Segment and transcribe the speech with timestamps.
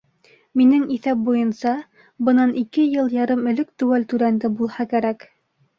[0.61, 1.73] Минең иҫәп буйынса,
[2.31, 5.33] бынан ике йыл ярым элек теүәл түләнде булһа кәрәк.